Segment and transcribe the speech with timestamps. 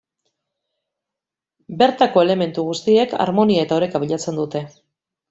[1.81, 4.65] Bertako elementu guztiek, harmonia eta oreka bilatzen dute.